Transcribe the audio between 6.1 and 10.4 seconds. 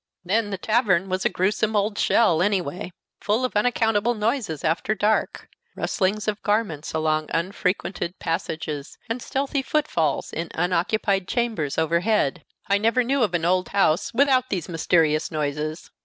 of garments along unfrequented passages, and stealthy footfalls